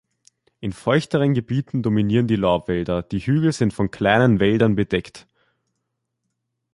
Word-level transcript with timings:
In 0.61 0.71
feuchteren 0.73 1.35
Gebieten 1.35 1.83
dominieren 1.83 2.25
die 2.25 2.35
Laubwälder, 2.35 3.03
die 3.03 3.19
Hügel 3.19 3.51
sind 3.51 3.71
von 3.71 3.91
kleinen 3.91 4.39
Wäldern 4.39 4.73
bedeckt. 4.73 5.27